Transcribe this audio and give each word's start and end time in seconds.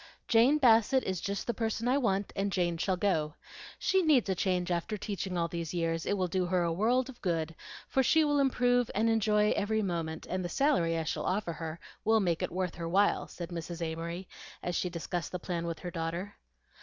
"Jane 0.27 0.57
Bassett 0.57 1.03
is 1.03 1.21
just 1.21 1.45
the 1.45 1.53
person 1.53 1.87
I 1.87 1.99
want, 1.99 2.33
and 2.35 2.51
Jane 2.51 2.75
shall 2.77 2.97
go. 2.97 3.35
She 3.77 4.01
needs 4.01 4.27
a 4.31 4.33
change 4.33 4.71
after 4.71 4.97
teaching 4.97 5.37
all 5.37 5.47
these 5.47 5.75
years; 5.75 6.07
it 6.07 6.17
will 6.17 6.27
do 6.27 6.47
her 6.47 6.63
a 6.63 6.73
world 6.73 7.07
of 7.07 7.21
good, 7.21 7.53
for 7.87 8.01
she 8.01 8.25
will 8.25 8.39
improve 8.39 8.89
and 8.95 9.11
enjoy 9.11 9.51
every 9.51 9.83
moment, 9.83 10.25
and 10.27 10.43
the 10.43 10.49
salary 10.49 10.97
I 10.97 11.03
shall 11.03 11.25
offer 11.27 11.53
her 11.53 11.79
will 12.03 12.19
make 12.19 12.41
it 12.41 12.51
worth 12.51 12.73
her 12.73 12.89
while," 12.89 13.27
said 13.27 13.49
Mrs. 13.49 13.79
Amory, 13.79 14.27
as 14.63 14.75
she 14.75 14.89
discussed 14.89 15.31
the 15.33 15.37
plan 15.39 15.67
with 15.67 15.77
her 15.77 15.91
daughter. 15.91 16.33